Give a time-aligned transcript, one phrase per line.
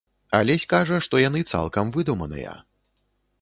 [0.37, 2.57] Алесь кажа, што яны цалкам выдуманыя.